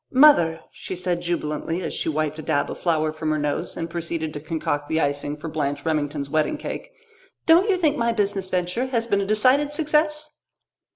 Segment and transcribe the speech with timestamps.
[0.11, 3.87] "Mother," she said jubilantly, as she wiped a dab of flour from her nose and
[3.87, 6.91] proceeded to concoct the icing for Blanche Remington's wedding cake,
[7.45, 10.41] "don't you think my business venture has been a decided success?"